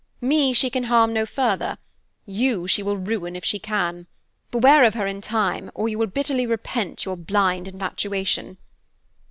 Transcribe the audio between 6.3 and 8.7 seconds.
repent your blind infatuation!